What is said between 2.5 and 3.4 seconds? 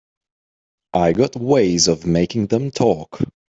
talk.